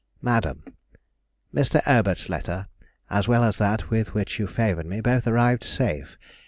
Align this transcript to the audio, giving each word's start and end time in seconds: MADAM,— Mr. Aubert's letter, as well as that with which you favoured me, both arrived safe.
MADAM,— 0.23 0.63
Mr. 1.53 1.79
Aubert's 1.85 2.27
letter, 2.27 2.65
as 3.11 3.27
well 3.27 3.43
as 3.43 3.59
that 3.59 3.91
with 3.91 4.15
which 4.15 4.39
you 4.39 4.47
favoured 4.47 4.87
me, 4.87 4.99
both 4.99 5.27
arrived 5.27 5.63
safe. 5.63 6.17